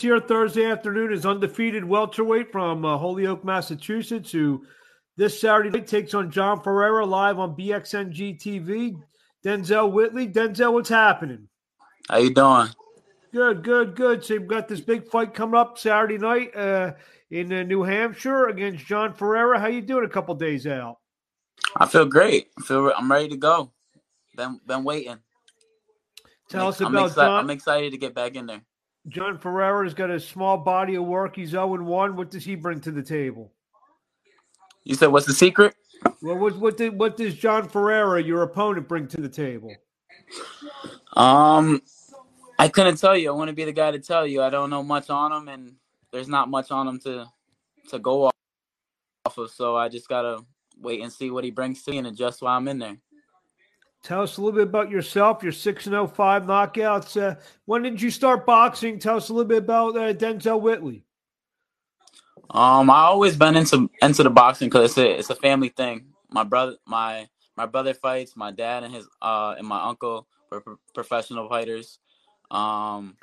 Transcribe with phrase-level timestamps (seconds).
[0.00, 4.64] here Thursday afternoon is undefeated welterweight from uh, Holyoke, Massachusetts, who
[5.16, 9.00] this Saturday night takes on John Ferreira live on BXNG TV.
[9.44, 10.28] Denzel Whitley.
[10.28, 11.48] Denzel, what's happening?
[12.08, 12.68] How you doing?
[13.32, 14.24] Good, good, good.
[14.24, 16.92] So you've got this big fight coming up Saturday night uh,
[17.30, 19.58] in uh, New Hampshire against John Ferreira.
[19.60, 20.04] How you doing?
[20.04, 20.98] A couple days out.
[21.76, 22.48] I feel great.
[22.58, 23.72] I feel I'm ready to go.
[24.36, 25.18] Been been waiting.
[26.48, 27.44] Tell I'm, us about exci- John.
[27.44, 28.62] I'm excited to get back in there.
[29.08, 31.36] John Ferreira's got a small body of work.
[31.36, 32.16] He's 0 1.
[32.16, 33.52] What does he bring to the table?
[34.84, 35.74] You said what's the secret?
[36.22, 39.74] Well, what what did, what does John Ferreira, your opponent, bring to the table?
[41.14, 41.82] Um,
[42.58, 43.30] I couldn't tell you.
[43.30, 44.42] I want to be the guy to tell you.
[44.42, 45.74] I don't know much on him, and
[46.12, 47.26] there's not much on him to
[47.90, 48.34] to go off
[49.26, 49.50] off of.
[49.50, 50.40] So I just gotta
[50.78, 52.96] wait and see what he brings to me and adjust while I'm in there.
[54.02, 55.42] Tell us a little bit about yourself.
[55.42, 57.20] Your six and oh five knockouts.
[57.20, 57.36] Uh,
[57.66, 58.98] when did you start boxing?
[58.98, 61.04] Tell us a little bit about uh, Denzel Whitley.
[62.50, 66.06] Um, I always been into into the boxing because it's a it's a family thing.
[66.30, 68.36] My brother, my my brother fights.
[68.36, 71.98] My dad and his uh and my uncle were pro- professional fighters.
[72.50, 73.16] Um,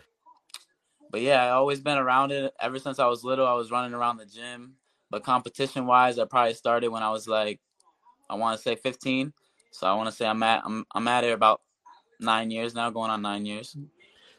[1.11, 3.47] but yeah, I always been around it ever since I was little.
[3.47, 4.75] I was running around the gym.
[5.09, 7.59] But competition wise, I probably started when I was like,
[8.29, 9.33] I want to say 15.
[9.71, 11.61] So I want to say I'm at I'm I'm at it about
[12.19, 13.75] nine years now, going on nine years.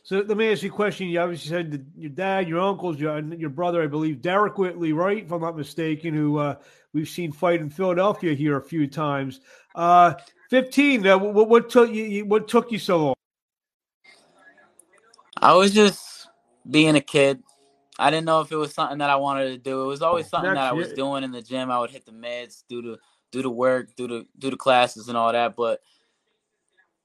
[0.03, 1.09] So let me ask you a question.
[1.09, 4.93] You obviously said that your dad, your uncles, your your brother, I believe, Derek Whitley,
[4.93, 5.25] right?
[5.25, 6.55] If I'm not mistaken, who uh,
[6.93, 9.41] we've seen fight in Philadelphia here a few times.
[9.75, 10.15] Uh,
[10.49, 11.07] Fifteen.
[11.07, 12.25] Uh, what, what took you?
[12.25, 13.15] What took you so long?
[15.37, 16.27] I was just
[16.69, 17.43] being a kid.
[17.99, 19.83] I didn't know if it was something that I wanted to do.
[19.83, 21.71] It was always something that I was That's- doing in the gym.
[21.71, 22.99] I would hit the meds, do the
[23.31, 25.57] do the work, do the do the classes and all that.
[25.57, 25.81] But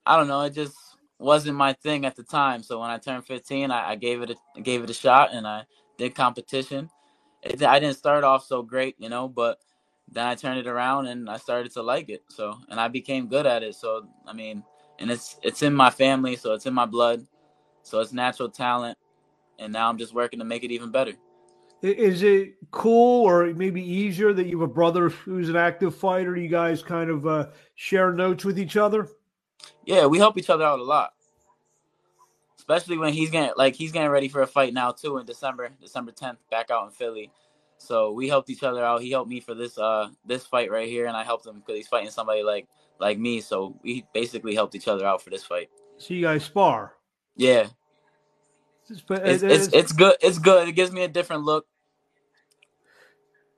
[0.05, 0.41] I don't know.
[0.41, 0.75] It just
[1.19, 2.63] wasn't my thing at the time.
[2.63, 5.47] So when I turned 15, I, I gave it a gave it a shot and
[5.47, 5.66] I
[5.97, 6.89] did competition.
[7.41, 9.59] It, I didn't start off so great, you know, but
[10.11, 12.23] then I turned it around and I started to like it.
[12.29, 13.75] So and I became good at it.
[13.75, 14.63] So I mean,
[15.00, 17.25] and it's it's in my family, so it's in my blood.
[17.84, 18.97] So it's natural talent,
[19.59, 21.13] and now I'm just working to make it even better.
[21.83, 26.35] Is it cool or maybe easier that you have a brother who's an active fighter?
[26.38, 29.09] You guys kind of uh, share notes with each other.
[29.85, 31.13] Yeah, we help each other out a lot,
[32.57, 35.69] especially when he's getting like he's getting ready for a fight now too in December,
[35.81, 37.31] December 10th, back out in Philly.
[37.77, 39.01] So we helped each other out.
[39.01, 41.75] He helped me for this uh this fight right here, and I helped him because
[41.75, 42.66] he's fighting somebody like
[42.99, 43.41] like me.
[43.41, 45.69] So we basically helped each other out for this fight.
[45.97, 46.93] So you guys spar.
[47.35, 47.67] Yeah,
[48.89, 50.16] It's- but it's it- it's, it's- it's good.
[50.22, 50.69] It's good.
[50.69, 51.66] It gives me a different look.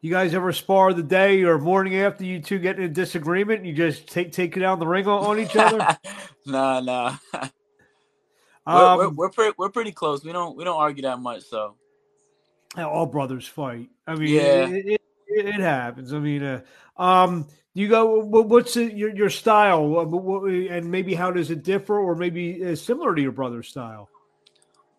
[0.05, 3.61] You guys ever spar the day or morning after you two get in a disagreement?
[3.61, 5.97] And you just take take it out the ring on, on each other.
[6.45, 7.17] nah, nah.
[7.33, 7.49] we're,
[8.67, 10.23] um, we're we're pretty we're pretty close.
[10.23, 11.41] We don't we don't argue that much.
[11.45, 11.77] So
[12.77, 13.89] all brothers fight.
[14.05, 14.67] I mean, Yeah.
[14.67, 16.13] it, it, it, it happens.
[16.13, 16.61] I mean, uh,
[16.97, 18.19] um, you go.
[18.19, 23.21] What's your your style, and maybe how does it differ, or maybe uh, similar to
[23.23, 24.07] your brother's style?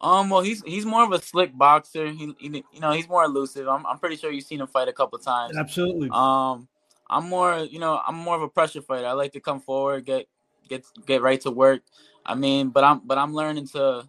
[0.01, 2.09] Um, well he's he's more of a slick boxer.
[2.09, 3.69] He, he you know he's more elusive.
[3.69, 5.57] I'm I'm pretty sure you've seen him fight a couple times.
[5.57, 6.11] Absolutely.
[6.11, 6.69] Um,
[7.09, 9.07] I'm more you know I'm more of a pressure fighter.
[9.07, 10.29] I like to come forward, get
[10.69, 11.83] get get right to work.
[12.25, 14.07] I mean, but I'm but I'm learning to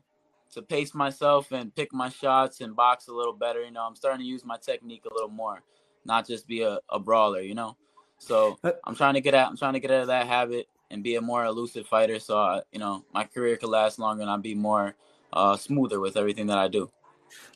[0.53, 3.63] to pace myself and pick my shots and box a little better.
[3.63, 5.61] You know, I'm starting to use my technique a little more,
[6.03, 7.41] not just be a, a brawler.
[7.41, 7.77] You know,
[8.17, 9.49] so Uh, I'm trying to get out.
[9.49, 12.19] I'm trying to get out of that habit and be a more elusive fighter.
[12.19, 14.95] So I, you know, my career could last longer and I'll be more
[15.37, 16.91] uh, smoother with everything that I do.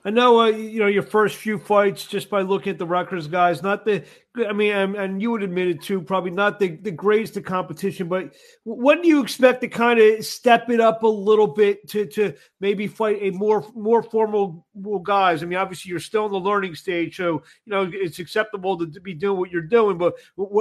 [0.03, 3.27] I know, uh, you know, your first few fights, just by looking at the records,
[3.27, 4.03] guys, not the,
[4.47, 7.43] I mean, and, and you would admit it too, probably not the, the greatest of
[7.43, 8.33] competition, but
[8.63, 12.33] when do you expect to kind of step it up a little bit to, to
[12.59, 14.65] maybe fight a more, more formal
[15.03, 15.43] guys?
[15.43, 19.01] I mean, obviously you're still in the learning stage, so, you know, it's acceptable to,
[19.01, 20.15] be doing what you're doing, but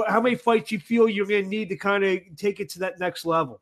[0.07, 2.79] how many fights you feel you're going to need to kind of take it to
[2.79, 3.59] that next level?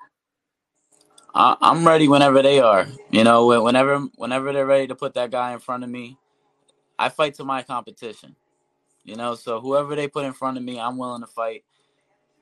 [1.36, 2.88] I, I'm ready whenever they are.
[3.12, 6.18] You know, whenever whenever they're ready to put that guy in front of me,
[7.00, 8.36] I fight to my competition.
[9.04, 11.64] You know, so whoever they put in front of me, I'm willing to fight,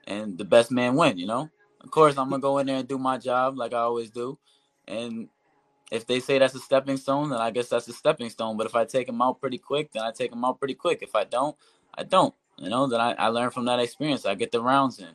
[0.07, 1.17] and the best man win.
[1.17, 1.49] You know,
[1.81, 4.39] of course I'm gonna go in there and do my job like I always do,
[4.87, 5.29] and
[5.91, 8.57] if they say that's a stepping stone, then I guess that's a stepping stone.
[8.57, 10.99] But if I take them out pretty quick, then I take them out pretty quick.
[11.01, 11.55] If I don't,
[11.97, 12.33] I don't.
[12.57, 14.25] You know, then I, I learn from that experience.
[14.25, 15.09] I get the rounds in.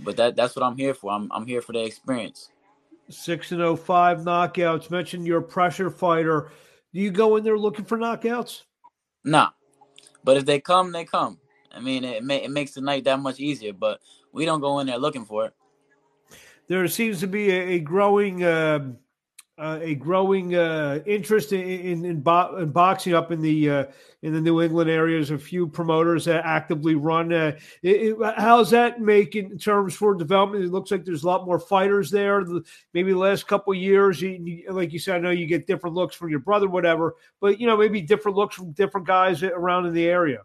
[0.00, 1.12] But that that's what I'm here for.
[1.12, 2.50] I'm I'm here for the experience.
[3.10, 4.90] Six and oh five knockouts.
[4.90, 6.50] Mentioned you're a pressure fighter.
[6.92, 8.62] Do you go in there looking for knockouts?
[9.24, 9.50] Nah.
[10.22, 11.38] But if they come, they come.
[11.70, 13.72] I mean, it ma- it makes the night that much easier.
[13.72, 14.00] But
[14.32, 15.54] we don't go in there looking for it.
[16.66, 18.98] There seems to be a, a growing um
[19.56, 23.84] uh, a growing uh, interest in in, in, bo- in, boxing up in the uh,
[24.22, 25.30] in the New England areas.
[25.30, 27.32] A few promoters that actively run.
[27.32, 30.64] Uh, it, it, how's that make in terms for development?
[30.64, 32.44] It looks like there's a lot more fighters there.
[32.94, 35.94] Maybe the last couple years, you, you, like you said, I know you get different
[35.94, 37.14] looks from your brother, whatever.
[37.40, 40.42] But you know, maybe different looks from different guys around in the area.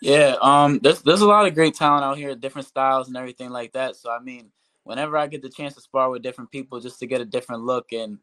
[0.00, 3.50] Yeah, um, there's there's a lot of great talent out here, different styles and everything
[3.50, 3.96] like that.
[3.96, 4.52] So I mean
[4.86, 7.64] whenever I get the chance to spar with different people just to get a different
[7.64, 8.18] look and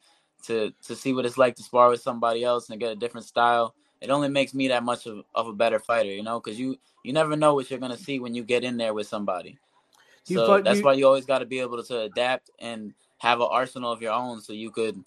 [0.45, 3.27] to to see what it's like to spar with somebody else and get a different
[3.27, 6.57] style, it only makes me that much of, of a better fighter, you know, because
[6.57, 9.57] you you never know what you're gonna see when you get in there with somebody.
[10.23, 10.85] So fought, that's you...
[10.85, 14.13] why you always got to be able to adapt and have an arsenal of your
[14.13, 15.03] own, so you could.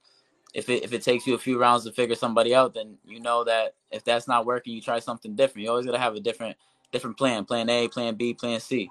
[0.55, 3.21] If it, if it takes you a few rounds to figure somebody out, then you
[3.21, 5.65] know that if that's not working, you try something different.
[5.65, 6.57] You always got to have a different
[6.93, 8.91] different plan, plan A, plan B, plan C.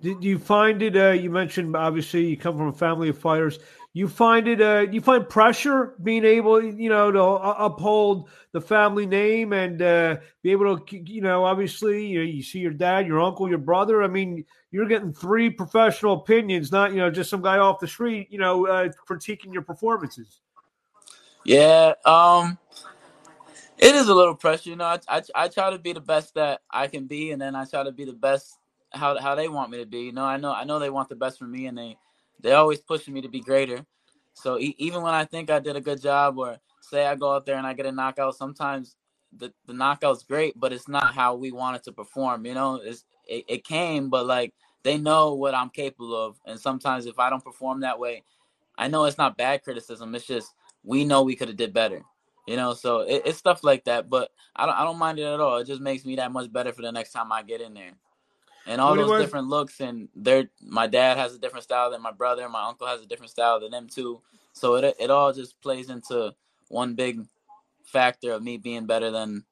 [0.00, 0.96] Did you find it?
[0.96, 3.58] Uh, you mentioned obviously you come from a family of fighters.
[3.92, 4.60] You find it?
[4.60, 9.82] Uh, you find pressure being able, you know, to uh, uphold the family name and
[9.82, 13.58] uh, be able to, you know, obviously you, you see your dad, your uncle, your
[13.58, 14.02] brother.
[14.02, 17.88] I mean, you're getting three professional opinions, not you know just some guy off the
[17.88, 20.40] street, you know, uh, critiquing your performances.
[21.44, 22.58] Yeah, um,
[23.76, 24.70] it is a little pressure.
[24.70, 27.42] You know, I, I I try to be the best that I can be, and
[27.42, 28.59] then I try to be the best
[28.92, 30.00] how how they want me to be.
[30.02, 31.96] You know, I know I know they want the best for me, and they
[32.40, 33.86] they always pushing me to be greater.
[34.34, 37.34] So e- even when I think I did a good job, or say I go
[37.34, 38.96] out there and I get a knockout, sometimes
[39.36, 42.46] the the knockout's great, but it's not how we wanted to perform.
[42.46, 44.54] You know, it's it, it came, but like
[44.84, 48.24] they know what I'm capable of, and sometimes if I don't perform that way,
[48.78, 50.14] I know it's not bad criticism.
[50.14, 50.54] It's just
[50.84, 52.02] we know we could have did better.
[52.48, 54.10] You know, so it, it's stuff like that.
[54.10, 55.58] But I don't I don't mind it at all.
[55.58, 57.92] It just makes me that much better for the next time I get in there
[58.70, 62.12] and all those different looks and they're my dad has a different style than my
[62.12, 64.20] brother my uncle has a different style than them too.
[64.52, 66.32] So it, it all just plays into
[66.68, 67.26] one big
[67.84, 69.44] factor of me being better than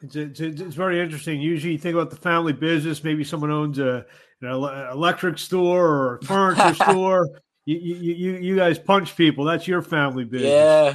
[0.00, 1.40] it's, it's, it's very interesting.
[1.40, 4.06] Usually you think about the family business maybe someone owns a
[4.40, 7.28] an electric store or a furniture store.
[7.66, 9.44] You, you you you guys punch people.
[9.44, 10.50] That's your family business.
[10.50, 10.94] Yeah.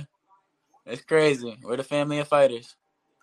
[0.86, 1.60] It's crazy.
[1.62, 2.76] We're the family of fighters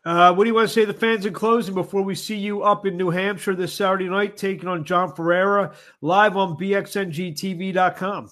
[0.07, 2.37] uh, what do you want to say to the fans in closing before we see
[2.37, 8.31] you up in New Hampshire this Saturday night taking on John Ferreira live on BXNGTV.com?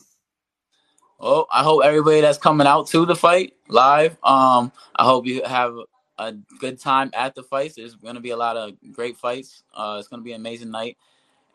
[1.18, 4.16] Oh, I hope everybody that's coming out to the fight live.
[4.22, 5.74] Um, I hope you have
[6.16, 7.74] a good time at the fights.
[7.74, 9.64] There's going to be a lot of great fights.
[9.74, 10.96] Uh, it's going to be an amazing night,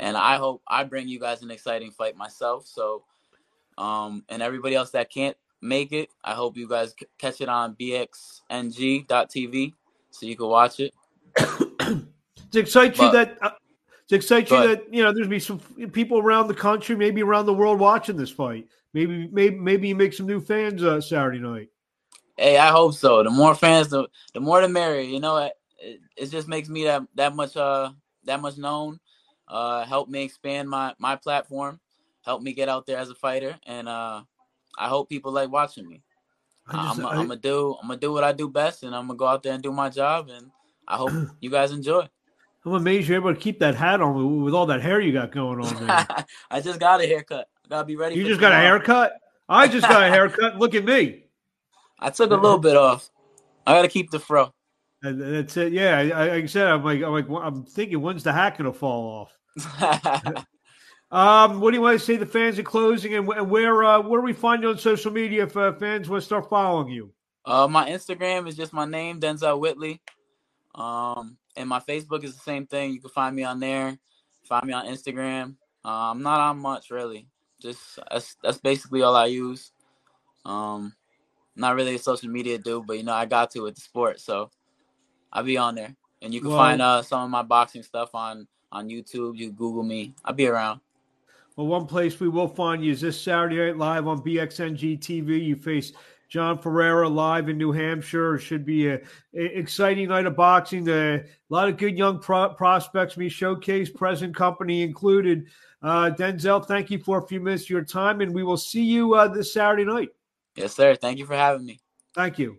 [0.01, 2.67] and I hope I bring you guys an exciting fight myself.
[2.67, 3.03] So,
[3.77, 7.75] um, and everybody else that can't make it, I hope you guys catch it on
[7.75, 9.75] BXNG.TV
[10.11, 10.93] so you can watch it.
[11.37, 13.51] it excite but, you that uh,
[14.09, 15.59] it excites you that you know there's be some
[15.91, 18.67] people around the country, maybe around the world, watching this fight.
[18.93, 21.69] Maybe maybe maybe you make some new fans uh, Saturday night.
[22.37, 23.21] Hey, I hope so.
[23.23, 25.01] The more fans, the the more the merrier.
[25.01, 27.91] You know, it, it just makes me that that much uh
[28.23, 28.99] that much known.
[29.47, 31.79] Uh, help me expand my my platform.
[32.23, 34.21] Help me get out there as a fighter, and uh,
[34.77, 36.01] I hope people like watching me.
[36.77, 39.43] I'm, gonna do I'm gonna do what I do best, and I'm gonna go out
[39.43, 40.51] there and do my job, and
[40.87, 41.11] I hope
[41.41, 42.07] you guys enjoy.
[42.65, 45.13] I'm amazed you're able to keep that hat on with, with all that hair you
[45.13, 45.87] got going on.
[45.87, 46.07] There.
[46.51, 47.47] I just got a haircut.
[47.65, 48.15] I gotta be ready.
[48.15, 49.13] You just got a haircut.
[49.47, 50.57] I just got a haircut.
[50.57, 51.25] Look at me.
[51.99, 53.09] I took a little bit off.
[53.65, 54.53] I gotta keep the fro.
[55.01, 55.71] And that's it.
[55.71, 58.73] Yeah, I, like I said, I'm like, I'm like, I'm thinking, when's the hat gonna
[58.73, 60.45] fall off?
[61.11, 64.01] Um, what do you want to say to the fans in closing, and, where uh,
[64.01, 67.11] where we find you on social media if uh, fans want to start following you?
[67.45, 70.01] Uh, my Instagram is just my name, Denzel Whitley.
[70.75, 72.93] Um, and my Facebook is the same thing.
[72.93, 73.97] You can find me on there.
[74.43, 75.55] Find me on Instagram.
[75.83, 77.27] Uh, I'm not on much really.
[77.59, 79.71] Just that's that's basically all I use.
[80.45, 80.93] Um,
[81.55, 84.19] not really a social media dude, but you know I got to with the sport,
[84.19, 84.51] so
[85.33, 85.95] I'll be on there.
[86.21, 89.37] And you can well, find uh some of my boxing stuff on on YouTube.
[89.37, 90.13] You Google me.
[90.23, 90.81] I'll be around.
[91.59, 95.43] Well, one place we will find you is this Saturday night live on BXNG TV.
[95.43, 95.91] You face
[96.29, 98.35] John Ferreira live in New Hampshire.
[98.35, 99.01] It should be a,
[99.35, 100.87] a exciting night of boxing.
[100.87, 105.47] a lot of good young pro- prospects be showcased, present company included.
[105.81, 108.85] Uh, Denzel, thank you for a few minutes of your time, and we will see
[108.85, 110.11] you uh, this Saturday night.
[110.55, 110.95] Yes, sir.
[110.95, 111.81] Thank you for having me.
[112.15, 112.57] Thank you.